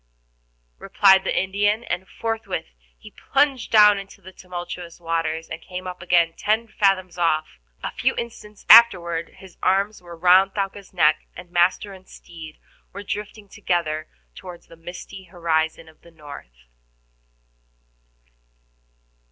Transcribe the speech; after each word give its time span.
replied 0.79 1.23
the 1.23 1.39
Indian, 1.39 1.83
and 1.83 2.07
forthwith 2.09 2.65
he 2.97 3.11
plunged 3.31 3.71
down 3.71 3.99
into 3.99 4.19
the 4.19 4.31
tumultuous 4.33 4.99
waters, 4.99 5.47
and 5.47 5.61
came 5.61 5.85
up 5.85 6.01
again 6.01 6.33
ten 6.35 6.67
fathoms 6.67 7.19
off. 7.19 7.59
A 7.83 7.91
few 7.91 8.15
instants 8.15 8.65
afterward 8.67 9.35
his 9.37 9.59
arms 9.61 10.01
were 10.01 10.17
round 10.17 10.55
Thaouka's 10.55 10.91
neck, 10.91 11.27
and 11.37 11.51
master 11.51 11.93
and 11.93 12.07
steed 12.09 12.57
were 12.93 13.03
drifting 13.03 13.47
together 13.47 14.07
toward 14.33 14.63
the 14.63 14.75
misty 14.75 15.25
horizon 15.25 15.87
of 15.87 16.01
the 16.01 16.09
north. 16.09 16.65